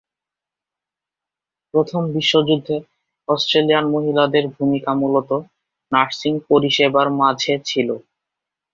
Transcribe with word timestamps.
প্রথম 1.73 2.01
বিশ্বযুদ্ধে 2.15 2.75
অস্ট্রেলিয়ান 3.27 3.85
মহিলাদের 3.95 4.45
ভূমিকা 4.55 4.91
মূলত 5.01 5.29
নার্সিং 5.91 6.33
পরিষেবার 6.49 7.07
মাঝে 7.21 7.53
ছিল। 7.65 7.89